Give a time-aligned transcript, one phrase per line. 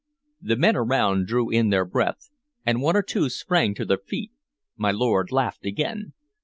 [0.41, 2.31] The men around drew in their breath,
[2.65, 4.31] and one or two sprang to their feet.
[4.75, 6.13] My lord laughed again.